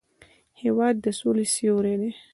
[0.61, 2.11] هېواد د سولې سیوری دی.